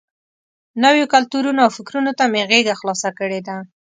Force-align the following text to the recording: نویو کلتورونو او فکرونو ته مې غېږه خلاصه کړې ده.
نویو 0.83 1.11
کلتورونو 1.13 1.59
او 1.65 1.69
فکرونو 1.77 2.11
ته 2.19 2.23
مې 2.31 2.41
غېږه 2.49 2.73
خلاصه 2.79 3.09
کړې 3.19 3.39
ده. 3.47 3.57